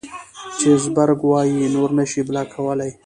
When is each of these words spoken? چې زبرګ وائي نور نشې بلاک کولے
چې 0.59 0.69
زبرګ 0.83 1.19
وائي 1.31 1.67
نور 1.75 1.89
نشې 1.97 2.21
بلاک 2.27 2.47
کولے 2.53 2.89